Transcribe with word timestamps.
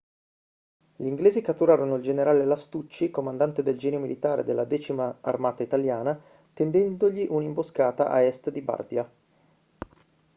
gli 0.95 1.05
inglesi 1.05 1.41
catturarono 1.43 1.93
il 1.93 2.01
generale 2.01 2.43
lastucci 2.43 3.11
comandante 3.11 3.61
del 3.61 3.77
genio 3.77 3.99
militare 3.99 4.43
della 4.43 4.63
10ª 4.63 5.17
armata 5.21 5.61
italiana 5.61 6.19
tendendogli 6.53 7.27
un'imboscata 7.29 8.09
a 8.09 8.21
est 8.21 8.49
di 8.49 8.61
bardia 8.61 9.11